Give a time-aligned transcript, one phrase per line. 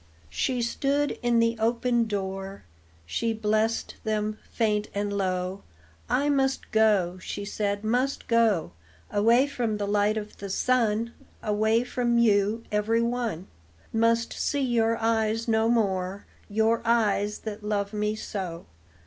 [0.31, 2.63] She stood in the open door,
[3.05, 5.61] She blessed them faint and low:
[6.09, 8.71] "I must go," she said, "must go
[9.11, 13.45] Away from the light of the sun, Away from you, every one;
[13.93, 18.65] Must see your eyes no more, Your eyes, that love me so.